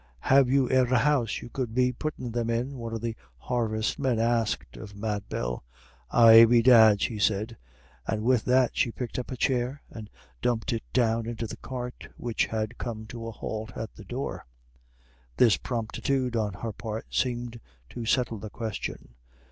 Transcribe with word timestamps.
"Have 0.31 0.49
you 0.49 0.67
e'er 0.71 0.91
a 0.91 0.97
house 0.97 1.43
you 1.43 1.49
could 1.51 1.75
be 1.75 1.91
puttin' 1.91 2.31
them 2.31 2.49
in?" 2.49 2.79
one 2.79 2.91
of 2.91 3.01
the 3.01 3.15
harvestmen 3.37 4.17
asked 4.17 4.75
of 4.75 4.95
Mad 4.95 5.29
Bell. 5.29 5.63
"Ay, 6.09 6.45
bedad," 6.45 6.99
she 6.99 7.19
said. 7.19 7.55
And 8.07 8.23
with 8.23 8.43
that 8.45 8.71
she 8.73 8.91
picked 8.91 9.19
up 9.19 9.29
a 9.29 9.37
chair, 9.37 9.83
and 9.91 10.09
dumped 10.41 10.73
it 10.73 10.81
down 10.91 11.27
into 11.27 11.45
the 11.45 11.57
cart, 11.57 12.07
which 12.17 12.47
had 12.47 12.79
come 12.79 13.05
to 13.09 13.27
a 13.27 13.31
halt 13.31 13.77
at 13.77 13.93
the 13.93 14.03
door. 14.03 14.47
This 15.37 15.57
promptitude 15.57 16.35
on 16.35 16.53
her 16.53 16.71
part 16.73 17.05
seemed 17.11 17.59
to 17.91 18.07
settle 18.07 18.39
the 18.39 18.49
question. 18.49 19.09